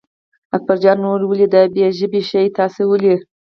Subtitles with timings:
[0.55, 3.15] اکبرجان وویل ولې دا بې ژبې شی تاسې ولئ.